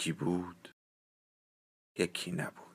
[0.00, 0.74] یکی بود
[1.98, 2.69] یکی نبود.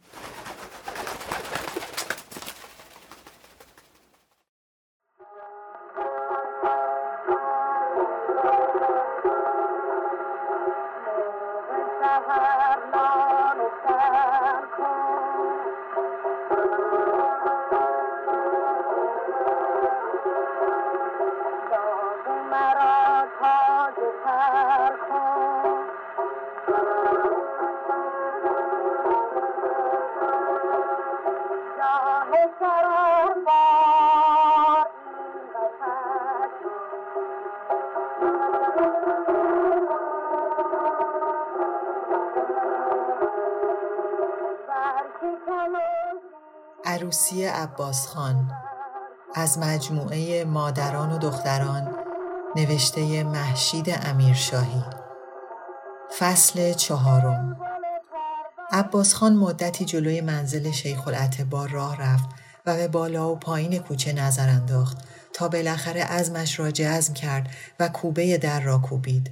[47.25, 48.51] عروسی عباس خان
[49.35, 51.95] از مجموعه مادران و دختران
[52.55, 54.83] نوشته محشید امیرشاهی.
[56.19, 57.59] فصل چهارم.
[58.71, 62.29] عباس خان مدتی جلوی منزل شیخ العتبار راه رفت
[62.65, 64.97] و به بالا و پایین کوچه نظر انداخت
[65.33, 69.31] تا بالاخره عزمش را جزم کرد و کوبه در را کوبید.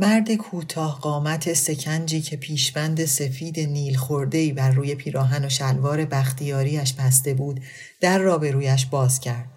[0.00, 6.92] مرد کوتاه قامت سکنجی که پیشبند سفید نیل خوردهی بر روی پیراهن و شلوار بختیاریش
[6.92, 7.60] بسته بود
[8.00, 9.48] در را به رویش باز کرد.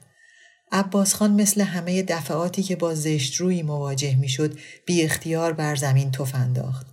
[0.71, 6.11] عباس خان مثل همه دفعاتی که با زشت روی مواجه می‌شد بی اختیار بر زمین
[6.11, 6.87] تف انداخت.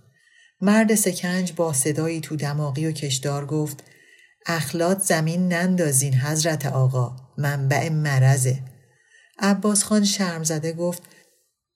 [0.61, 3.83] مرد سکنج با صدایی تو دماغی و کشدار گفت
[4.45, 8.59] اخلاط زمین نندازین حضرت آقا منبع مرزه.
[9.39, 11.03] عباس خان شرم زده گفت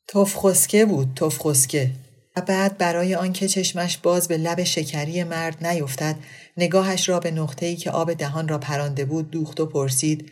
[0.08, 1.92] تفخسکه بود تفخسکه
[2.36, 6.16] و بعد برای آنکه چشمش باز به لب شکری مرد نیفتد
[6.58, 10.32] نگاهش را به نقطه‌ای که آب دهان را پرانده بود دوخت و پرسید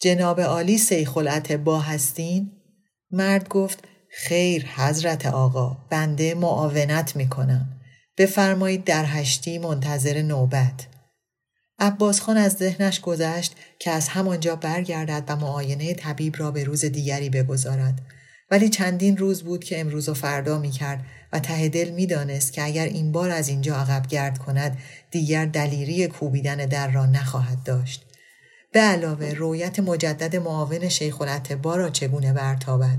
[0.00, 2.50] جناب عالی سیخلعت با هستین؟
[3.10, 7.68] مرد گفت خیر حضرت آقا بنده معاونت می کنم.
[8.18, 10.86] بفرمایید در هشتی منتظر نوبت.
[11.78, 16.84] عباس خان از ذهنش گذشت که از همانجا برگردد و معاینه طبیب را به روز
[16.84, 18.00] دیگری بگذارد.
[18.50, 22.52] ولی چندین روز بود که امروز و فردا می کرد و ته دل می دانست
[22.52, 24.78] که اگر این بار از اینجا عقب گرد کند
[25.10, 28.06] دیگر دلیری کوبیدن در را نخواهد داشت.
[28.72, 32.98] به علاوه رویت مجدد معاون شیخ الاتبا را چگونه برتابد؟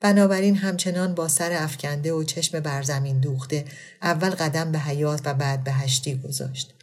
[0.00, 3.64] بنابراین همچنان با سر افکنده و چشم بر زمین دوخته
[4.02, 6.79] اول قدم به حیات و بعد به هشتی گذاشت.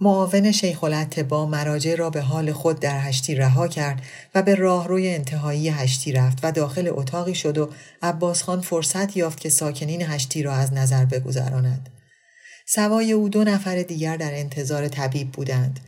[0.00, 0.84] معاون شیخ
[1.28, 4.02] با مراجع را به حال خود در هشتی رها کرد
[4.34, 7.70] و به راهروی انتهایی هشتی رفت و داخل اتاقی شد و
[8.02, 11.88] عباس خان فرصت یافت که ساکنین هشتی را از نظر بگذراند.
[12.66, 15.80] سوای او دو نفر دیگر در انتظار طبیب بودند.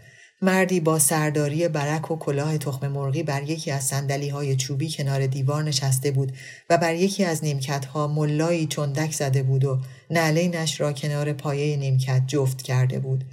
[0.43, 5.27] مردی با سرداری برک و کلاه تخم مرغی بر یکی از سندلی های چوبی کنار
[5.27, 6.33] دیوار نشسته بود
[6.71, 9.79] و بر یکی از نیمکت ها ملایی چندک زده بود و
[10.11, 13.25] نعلینش را کنار پایه نیمکت جفت کرده بود.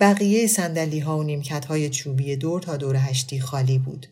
[0.00, 4.06] بقیه سندلی ها و نیمکت های چوبی دور تا دور هشتی خالی بود.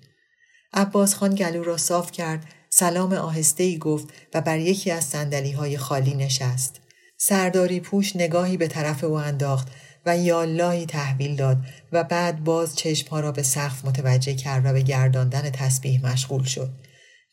[0.72, 5.52] عباس خان گلو را صاف کرد، سلام آهسته ای گفت و بر یکی از سندلی
[5.52, 6.80] های خالی نشست.
[7.16, 9.68] سرداری پوش نگاهی به طرف او انداخت
[10.06, 11.58] و یاللهی تحویل داد
[11.92, 16.70] و بعد باز چشمها را به سقف متوجه کرد و به گرداندن تسبیح مشغول شد.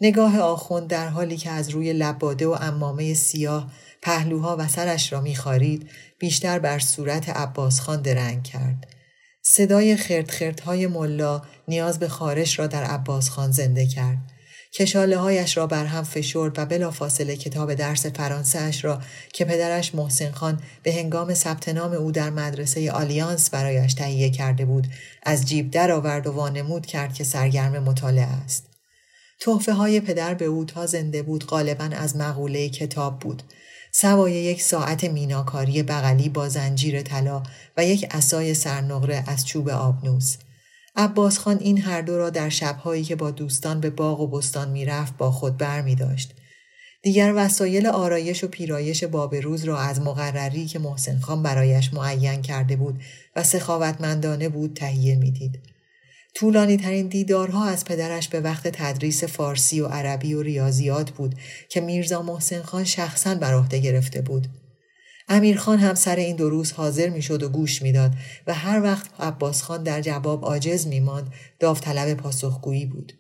[0.02, 3.72] نگاه آخوند در حالی که از روی لباده و امامه سیاه
[4.02, 5.90] پهلوها و سرش را میخارید
[6.20, 8.88] بیشتر بر صورت عباس خان درنگ کرد.
[9.42, 14.18] صدای خرد خردهای ملا نیاز به خارش را در عباس خان زنده کرد.
[14.74, 19.02] کشاله هایش را بر هم فشرد و بلا فاصله کتاب درس فرانسه اش را
[19.34, 24.66] که پدرش محسن خان به هنگام ثبت نام او در مدرسه آلیانس برایش تهیه کرده
[24.66, 24.88] بود
[25.24, 28.66] از جیب درآورد و وانمود کرد که سرگرم مطالعه است.
[29.40, 33.44] تحفه های پدر به او تا زنده بود غالبا از مقوله کتاب بود
[33.92, 37.44] سوای یک ساعت میناکاری بغلی با زنجیر طلا
[37.78, 40.38] و یک اسای سرنقره از چوب آبنوس.
[40.96, 44.70] عباس خان این هر دو را در شبهایی که با دوستان به باغ و بستان
[44.70, 46.34] می‌رفت با خود بر می داشت.
[47.02, 52.76] دیگر وسایل آرایش و پیرایش بابروز را از مقرری که محسن خان برایش معین کرده
[52.76, 53.04] بود
[53.36, 55.60] و سخاوتمندانه بود تهیه می‌دید.
[56.36, 61.36] طولانی ترین دیدارها از پدرش به وقت تدریس فارسی و عربی و ریاضیات بود
[61.70, 64.48] که میرزا محسن خان شخصا بر عهده گرفته بود.
[65.28, 68.14] امیرخان هم سر این دو روز حاضر می‌شد و گوش می‌داد
[68.48, 73.14] و هر وقت عباس خان در جواب عاجز میماند داوطلب پاسخگویی بود.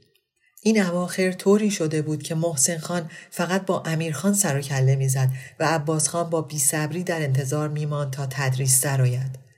[0.63, 5.29] این اواخر طوری شده بود که محسن خان فقط با امیرخان سر و کله می‌زد
[5.59, 9.48] و عباس خان با بیصبری در انتظار میماند تا تدریس درآید.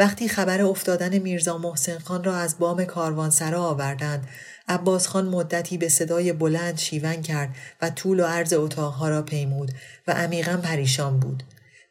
[0.00, 4.28] وقتی خبر افتادن میرزا محسن خان را از بام کاروانسرا آوردند
[4.68, 9.72] عباس خان مدتی به صدای بلند شیون کرد و طول و عرض اتاقها را پیمود
[10.06, 11.42] و عمیقا پریشان بود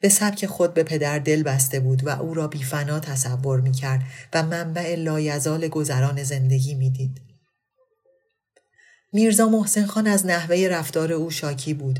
[0.02, 4.02] به سبک خود به پدر دل بسته بود و او را بیفنا تصور می کرد
[4.34, 7.22] و منبع لایزال گذران زندگی می دید.
[9.14, 12.00] میرزا محسن خان از نحوه رفتار او شاکی بود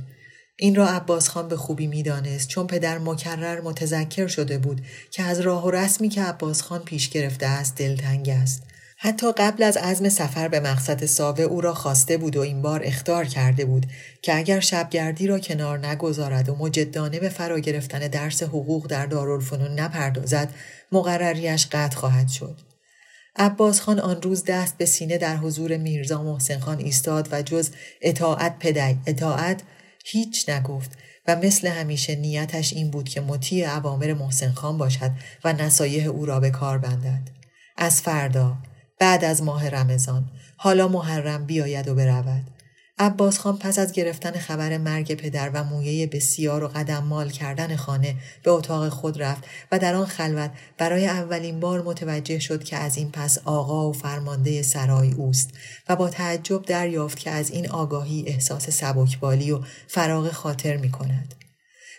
[0.62, 5.40] این را عباس خان به خوبی می‌دانست چون پدر مکرر متذکر شده بود که از
[5.40, 8.64] راه و رسمی که عباس خان پیش گرفته است دلتنگ است.
[8.98, 12.82] حتی قبل از عزم سفر به مقصد ساوه او را خواسته بود و این بار
[12.84, 13.86] اختار کرده بود
[14.22, 19.80] که اگر شبگردی را کنار نگذارد و مجدانه به فرا گرفتن درس حقوق در دارالفنون
[19.80, 20.54] نپردازد
[20.92, 22.56] مقرریش قطع خواهد شد.
[23.36, 27.70] عباس خان آن روز دست به سینه در حضور میرزا محسن خان ایستاد و جز
[28.02, 29.62] اطاعت پدی اطاعت
[30.12, 30.92] هیچ نگفت
[31.28, 35.12] و مثل همیشه نیتش این بود که مطیع عوامر محسن خان باشد
[35.44, 37.30] و نصایح او را به کار بندد.
[37.78, 38.58] از فردا
[39.00, 42.44] بعد از ماه رمضان حالا محرم بیاید و برود
[43.02, 47.76] عباس خان پس از گرفتن خبر مرگ پدر و مویه بسیار و قدم مال کردن
[47.76, 52.78] خانه به اتاق خود رفت و در آن خلوت برای اولین بار متوجه شد که
[52.78, 55.50] از این پس آقا و فرمانده سرای اوست
[55.90, 61.36] و با تعجب دریافت که از این آگاهی احساس سبکبالی و فراغ خاطر می کند.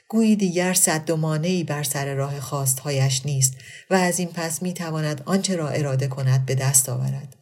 [0.08, 3.54] گویی دیگر صد و بر سر راه خواستهایش نیست
[3.90, 7.39] و از این پس می تواند آنچه را اراده کند به دست آورد.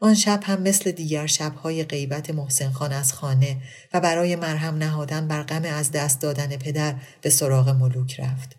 [0.00, 3.56] آن شب هم مثل دیگر شبهای غیبت محسن خان از خانه
[3.94, 8.56] و برای مرهم نهادن بر غم از دست دادن پدر به سراغ ملوک رفت.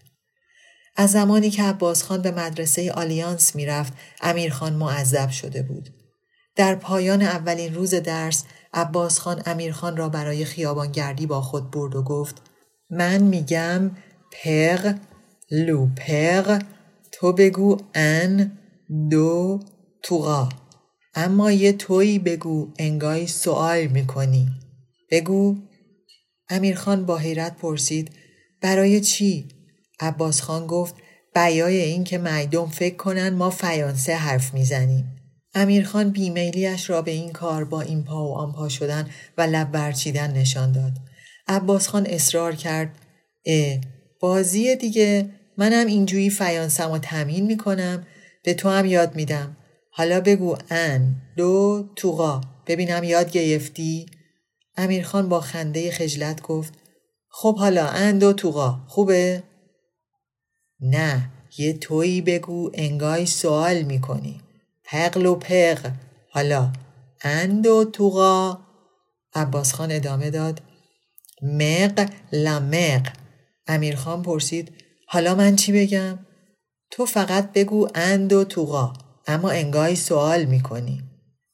[0.95, 5.89] از زمانی که عباس خان به مدرسه آلیانس می‌رفت امیرخان معذب شده بود.
[6.55, 12.03] در پایان اولین روز درس عباس خان امیرخان را برای خیابانگردی با خود برد و
[12.03, 12.41] گفت
[12.89, 13.91] من میگم
[14.31, 14.95] پغ
[15.51, 16.61] لو پغ
[17.11, 18.57] تو بگو ان
[19.09, 19.59] دو
[20.03, 20.49] توغا
[21.13, 24.47] اما یه تویی بگو انگای سوال می‌کنی
[25.11, 25.55] بگو
[26.49, 28.11] امیرخان با حیرت پرسید
[28.61, 29.47] برای چی؟
[29.99, 30.95] عباس خان گفت
[31.35, 35.17] بیای این که مردم فکر کنن ما فیانسه حرف می‌زنیم.
[35.53, 39.71] امیرخان بیمیلیش را به این کار با این پا و آن پا شدن و لب
[39.71, 40.91] برچیدن نشان داد.
[41.47, 42.95] عباس خان اصرار کرد
[43.45, 43.77] اه
[44.19, 48.07] بازی دیگه منم اینجوری فیانسم و تمین می‌کنم
[48.43, 49.57] به تو هم یاد میدم
[49.93, 52.41] حالا بگو ان دو توغا.
[52.67, 54.05] ببینم یاد گرفتی؟
[54.77, 56.73] امیرخان با خنده خجلت گفت
[57.29, 58.79] خب حالا ان دو توغا.
[58.87, 59.43] خوبه؟
[60.79, 64.41] نه یه تویی بگو انگای سوال می‌کنی.
[64.83, 65.91] پقل و پق
[66.29, 66.73] حالا
[67.23, 68.59] ان دو توغا.
[69.33, 70.61] عباس خان ادامه داد
[71.41, 73.07] مق لمق
[73.67, 74.73] امیرخان پرسید
[75.07, 76.19] حالا من چی بگم؟
[76.91, 78.93] تو فقط بگو اند و توغا.
[79.27, 81.03] اما انگاهی سوال می‌کنی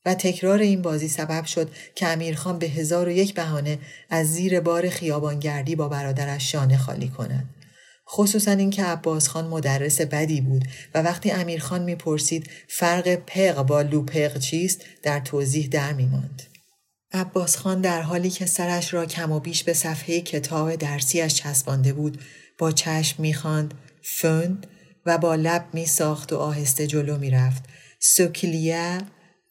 [0.05, 4.59] و تکرار این بازی سبب شد که امیرخان به هزار و یک بهانه از زیر
[4.59, 7.49] بار خیابانگردی با برادرش شانه خالی کند.
[8.09, 14.37] خصوصا اینکه عباس خان مدرس بدی بود و وقتی امیرخان می‌پرسید فرق پق با لوپق
[14.37, 16.43] چیست در توضیح در میماند.
[17.13, 21.93] عباس خان در حالی که سرش را کم و بیش به صفحه کتاب درسیش چسبانده
[21.93, 22.21] بود
[22.57, 24.67] با چشم می‌خواند فند
[25.07, 27.63] و با لب می ساخت و آهسته جلو می رفت.
[27.99, 28.97] سوکلیا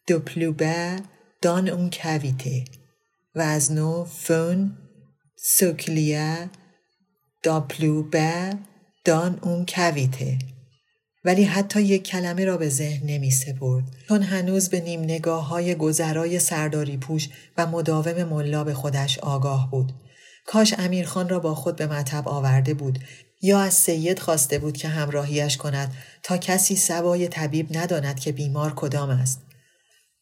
[0.07, 0.97] دوپلوبه
[1.43, 2.65] دان اون کویته
[3.35, 4.77] و از نو فون
[5.37, 6.37] سوکلیا
[7.43, 8.53] داپلوبه
[9.05, 10.39] دان اون کویته
[11.25, 15.75] ولی حتی یک کلمه را به ذهن نمی سپرد چون هنوز به نیم نگاه های
[15.75, 19.93] گذرای سرداری پوش و مداوم ملا به خودش آگاه بود.
[20.47, 22.99] کاش امیرخان را با خود به مطب آورده بود
[23.43, 28.73] یا از سید خواسته بود که همراهیش کند تا کسی سوای طبیب نداند که بیمار
[28.77, 29.41] کدام است.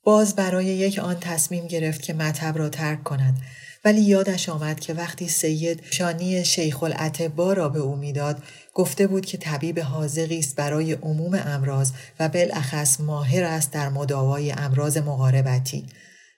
[0.04, 3.37] باز برای یک آن تصمیم گرفت که مطب را ترک کند
[3.85, 8.42] ولی یادش آمد که وقتی سید شانی شیخ العتبا را به او می‌داد
[8.75, 14.52] گفته بود که طبیب حاضقی است برای عموم امراض و بالاخص ماهر است در مداوای
[14.52, 15.87] امراض مقاربتی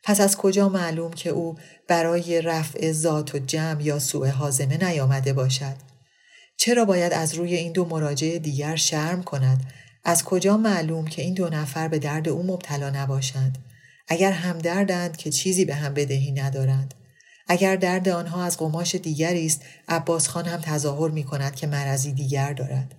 [0.03, 1.57] پس از کجا معلوم که او
[1.89, 5.96] برای رفع ذات و جمع یا سوء حازمه نیامده باشد
[6.57, 9.73] چرا باید از روی این دو مراجعه دیگر شرم کند؟
[10.05, 13.59] از کجا معلوم که این دو نفر به درد او مبتلا نباشند؟
[14.09, 16.95] اگر همدردند که چیزی به هم بدهی ندارند.
[17.49, 22.13] اگر درد آنها از قماش دیگری است عباس خان هم تظاهر می کند که مرضی
[22.13, 22.95] دیگر دارد.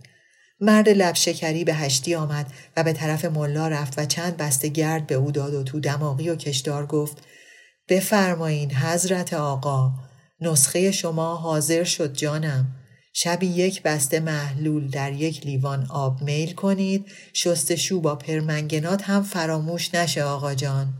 [0.62, 5.08] مرد لب شکری به هشتی آمد و به طرف ملا رفت و چند بسته گرد
[5.08, 7.18] به او داد و تو دماغی و کشدار گفت
[7.90, 9.92] بفرمایین حضرت آقا
[10.42, 12.76] نسخه شما حاضر شد جانم.
[13.20, 17.06] شبی یک بسته محلول در یک لیوان آب میل کنید.
[17.34, 20.94] شستشو با پرمنگنات هم فراموش نشه آقا جان.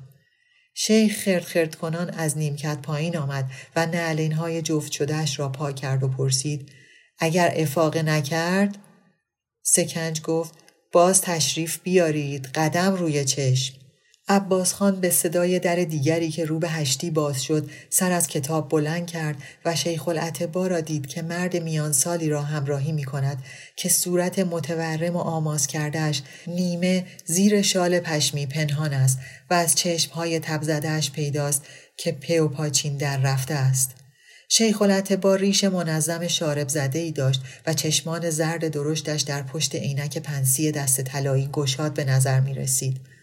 [0.74, 5.72] شیخ خرد خرد کنان از نیمکت پایین آمد و نعلین های جفت شدهش را پا
[5.72, 6.72] کرد و پرسید
[7.20, 8.78] اگر افاقه نکرد؟
[9.64, 10.54] سکنج گفت
[10.92, 13.87] باز تشریف بیارید قدم روی چشم.
[14.30, 18.70] عباس خان به صدای در دیگری که رو به هشتی باز شد سر از کتاب
[18.70, 23.44] بلند کرد و شیخ العتبا را دید که مرد میان سالی را همراهی می کند
[23.76, 29.20] که صورت متورم و آماز کردهش نیمه زیر شال پشمی پنهان است
[29.50, 31.66] و از چشمهای تبزدهش پیداست
[31.98, 33.92] که پی و پاچین در رفته است.
[34.50, 34.82] شیخ
[35.22, 40.72] با ریش منظم شارب زده ای داشت و چشمان زرد درشتش در پشت عینک پنسی
[40.72, 43.17] دست طلایی گشاد به نظر می رسید.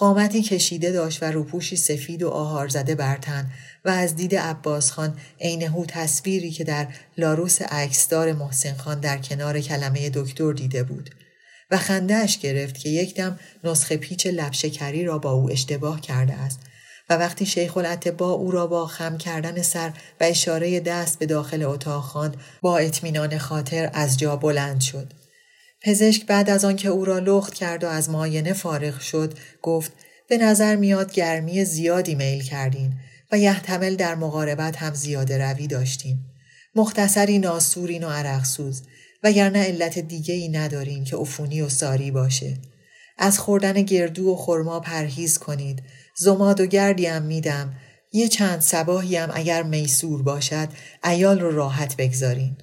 [0.00, 3.50] قامتی کشیده داشت و روپوشی سفید و آهار زده برتن
[3.84, 6.86] و از دید عباس خان عینهو تصویری که در
[7.18, 11.10] لاروس عکسدار محسن خان در کنار کلمه دکتر دیده بود
[11.70, 16.60] و خندهش گرفت که یک دم نسخه پیچ لبشکری را با او اشتباه کرده است
[17.10, 17.76] و وقتی شیخ
[18.18, 22.78] با او را با خم کردن سر و اشاره دست به داخل اتاق خواند با
[22.78, 25.19] اطمینان خاطر از جا بلند شد.
[25.82, 29.92] پزشک بعد از آنکه او را لخت کرد و از معاینه فارغ شد گفت
[30.28, 32.92] به نظر میاد گرمی زیادی میل کردین
[33.32, 36.18] و یحتمل در مقاربت هم زیاده روی داشتین.
[36.74, 38.82] مختصری ناسورین و عرقسوز
[39.22, 42.56] وگرنه علت دیگه ای ندارین که عفونی و ساری باشه.
[43.18, 45.82] از خوردن گردو و خرما پرهیز کنید.
[46.16, 47.74] زماد و گردی هم میدم.
[48.12, 50.68] یه چند سباهی هم اگر میسور باشد
[51.04, 52.56] ایال رو راحت بگذارین.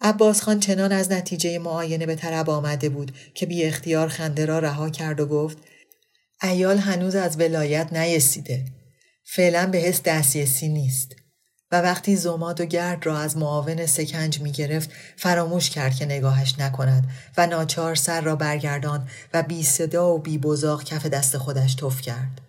[0.00, 4.58] عباس خان چنان از نتیجه معاینه به طرب آمده بود که بی اختیار خنده را
[4.58, 5.58] رها کرد و گفت
[6.42, 8.64] ایال هنوز از ولایت نیستیده.
[9.24, 11.16] فعلا به حس دستیسی نیست.
[11.72, 16.54] و وقتی زماد و گرد را از معاون سکنج می گرفت فراموش کرد که نگاهش
[16.58, 21.74] نکند و ناچار سر را برگردان و بی صدا و بی بزاق کف دست خودش
[21.74, 22.40] تف کرد.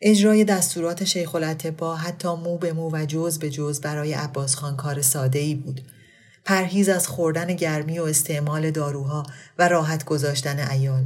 [0.00, 1.34] اجرای دستورات شیخ
[1.78, 5.54] با حتی مو به مو و جز به جز برای عباس خان کار ساده ای
[5.54, 5.80] بود
[6.44, 9.22] پرهیز از خوردن گرمی و استعمال داروها
[9.58, 11.04] و راحت گذاشتن ایال.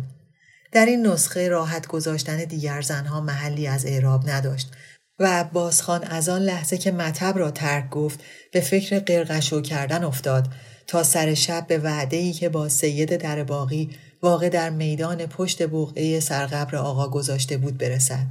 [0.73, 4.71] در این نسخه راحت گذاشتن دیگر زنها محلی از اعراب نداشت
[5.18, 8.21] و عباس از آن لحظه که مطب را ترک گفت
[8.52, 10.49] به فکر قرقشو کردن افتاد
[10.87, 13.90] تا سر شب به وعده که با سید در باقی
[14.23, 18.26] واقع در میدان پشت بقعه سرقبر آقا گذاشته بود برسد.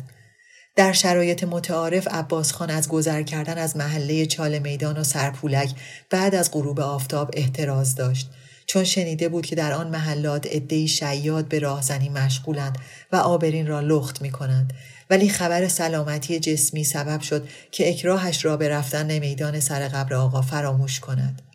[0.77, 5.74] در شرایط متعارف عباس خان از گذر کردن از محله چال میدان و سرپولک
[6.10, 8.29] بعد از غروب آفتاب احتراز داشت
[8.67, 12.77] چون شنیده بود که در آن محلات عدهای شیاد به راهزنی مشغولند
[13.12, 14.74] و آبرین را لخت می کنند
[15.10, 20.41] ولی خبر سلامتی جسمی سبب شد که اکراهش را به رفتن میدان سر قبر آقا
[20.41, 21.47] فراموش کند.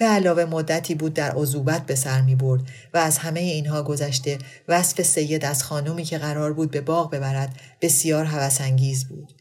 [0.00, 2.62] به علاوه مدتی بود در عضوبت به سر می برد
[2.94, 4.38] و از همه اینها گذشته
[4.68, 9.32] وصف سید از خانومی که قرار بود به باغ ببرد بسیار هوسانگیز بود.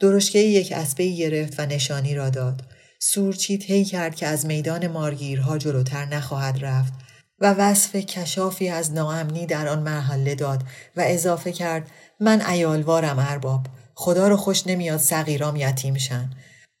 [0.00, 2.62] درشکه یک اسبه گرفت و نشانی را داد.
[2.98, 6.92] سورچی طی کرد که از میدان مارگیرها جلوتر نخواهد رفت
[7.40, 10.62] و وصف کشافی از ناامنی در آن مرحله داد
[10.96, 11.90] و اضافه کرد
[12.20, 16.30] من ایالوارم ارباب خدا رو خوش نمیاد صغیرام یتیم شن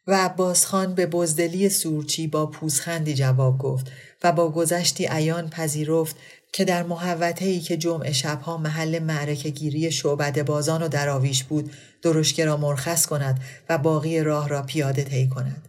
[0.06, 3.92] و عباس خان به بزدلی سورچی با پوزخندی جواب گفت
[4.24, 6.16] و با گذشتی عیان پذیرفت
[6.52, 11.72] که در محوطه ای که جمع شبها محل معرکه گیری شعبد بازان و دراویش بود
[12.02, 15.68] درشکه را مرخص کند و باقی راه را پیاده طی کند.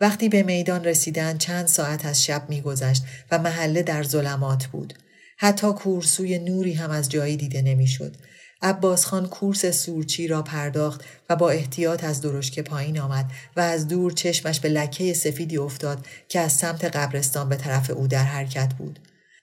[0.00, 4.94] وقتی به میدان رسیدن چند ساعت از شب میگذشت و محله در ظلمات بود.
[5.38, 8.16] حتی کورسوی نوری هم از جایی دیده نمی‌شد.
[8.62, 13.88] عباس خان کورس سورچی را پرداخت و با احتیاط از درشکه پایین آمد و از
[13.88, 18.74] دور چشمش به لکه سفیدی افتاد که از سمت قبرستان به طرف او در حرکت
[18.74, 18.98] بود.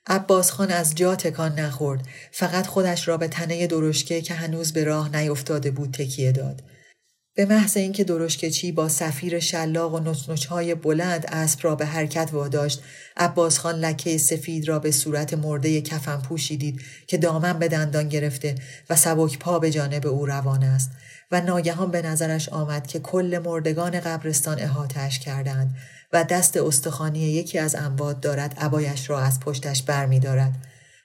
[0.08, 4.84] عباس خان از جا تکان نخورد فقط خودش را به تنه درشکه که هنوز به
[4.84, 6.62] راه نیفتاده بود تکیه داد.
[7.36, 12.84] به محض اینکه درشکچی با سفیر شلاق و نچنچهای بلند اسب را به حرکت واداشت
[13.18, 18.56] عباس خان لکه سفید را به صورت مرده کفن پوشیدید که دامن به دندان گرفته
[18.90, 20.92] و سبک پا به جانب او روان است
[21.32, 25.76] و ناگهان به نظرش آمد که کل مردگان قبرستان احاتش کردند
[26.14, 30.54] و دست استخوانی یکی از انباد دارد عبایش را از پشتش بر می دارد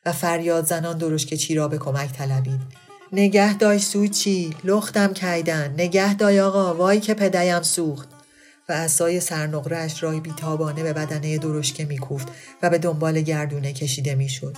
[0.06, 2.85] و فریاد زنان درشکچی را به کمک طلبید.
[3.12, 5.74] نگه دای سوچی لختم کیدن.
[5.78, 8.08] نگه دای آقا وای که پدیم سوخت.
[8.68, 12.28] و اسای سرنقرهاش رای بیتابانه به بدنه درشکه میکوفت
[12.62, 14.56] و به دنبال گردونه کشیده می‌شد.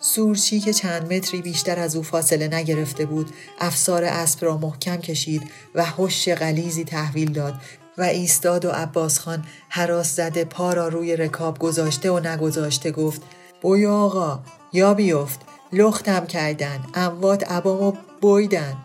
[0.00, 5.42] سورچی که چند متری بیشتر از او فاصله نگرفته بود افسار اسب را محکم کشید
[5.74, 7.54] و هش غلیزی تحویل داد
[7.98, 13.22] و ایستاد و عباس خان حراس زده پا را روی رکاب گذاشته و نگذاشته گفت
[13.62, 14.40] بوی آقا
[14.72, 15.40] یا بیفت؟
[15.74, 18.76] لختم کردن اموات عبامو بویدن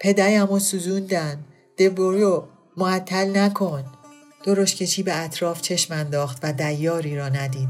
[0.00, 1.38] پدیمو سوزوندن.
[1.78, 2.42] دبوریو
[2.76, 3.84] معطل نکن.
[4.44, 7.68] درشکچی به اطراف چشم انداخت و دیاری را ندید.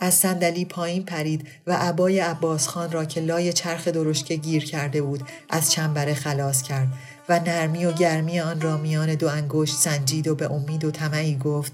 [0.00, 5.02] از صندلی پایین پرید و عبای عباس خان را که لای چرخ درشکه گیر کرده
[5.02, 6.88] بود از چنبره خلاص کرد
[7.28, 11.36] و نرمی و گرمی آن را میان دو انگشت سنجید و به امید و طمعی
[11.36, 11.72] گفت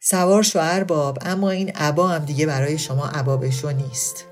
[0.00, 4.31] سوار شو ارباب اما این عبا هم دیگه برای شما عبا بشو نیست.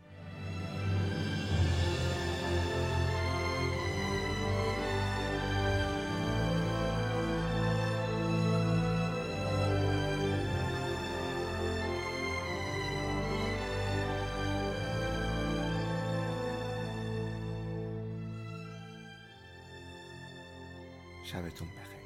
[21.31, 22.00] sabes tú un peje.